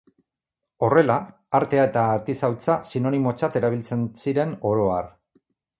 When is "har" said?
4.97-5.17